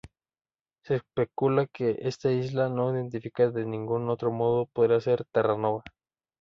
[0.83, 5.83] Se especula que esta isla, no identificada de ningún otro modo, podría ser Terranova.